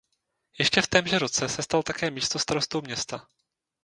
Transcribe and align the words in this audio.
Ještě 0.59 0.81
v 0.81 0.87
témže 0.87 1.19
roce 1.19 1.49
se 1.49 1.61
stal 1.63 1.83
také 1.83 2.11
místostarostou 2.11 2.81
města. 2.81 3.27